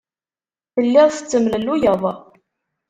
[0.73, 2.03] Telliḍ tettemlelluyeḍ.